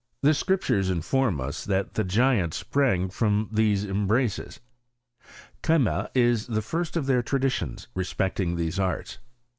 [0.23, 4.59] The Scriptures inform us that tha giants sprang from these embraces.
[5.61, 9.19] Chema is the first of their traditions respecting these arts.